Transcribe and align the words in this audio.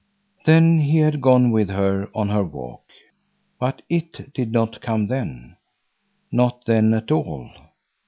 Then 0.47 0.79
he 0.79 0.97
had 0.97 1.21
gone 1.21 1.51
with 1.51 1.69
her 1.69 2.09
on 2.15 2.29
her 2.29 2.43
walk. 2.43 2.85
But 3.59 3.83
"it" 3.87 4.33
did 4.33 4.51
not 4.51 4.81
come 4.81 5.05
then, 5.09 5.57
not 6.31 6.65
then 6.65 6.95
at 6.95 7.11
all. 7.11 7.51